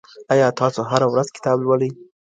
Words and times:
ایا 0.33 0.47
تاسو 0.59 0.79
هره 0.91 1.07
ورځ 1.13 1.27
کتاب 1.35 1.57
لولئ؟ 1.63 1.91